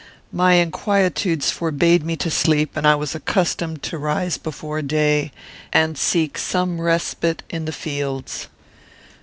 "My 0.31 0.55
inquietudes 0.55 1.51
forbade 1.51 2.03
me 2.03 2.15
to 2.15 2.31
sleep, 2.31 2.75
and 2.75 2.87
I 2.87 2.95
was 2.95 3.13
accustomed 3.13 3.83
to 3.83 3.99
rise 3.99 4.39
before 4.39 4.81
day 4.81 5.31
and 5.71 5.95
seek 5.95 6.39
some 6.39 6.81
respite 6.81 7.43
in 7.51 7.65
the 7.65 7.71
fields. 7.71 8.47